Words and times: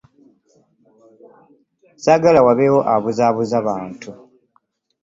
Ssaagala 1.97 2.39
wabeewo 2.47 2.79
abuzaabuza 2.95 3.57
bantu. 3.67 4.09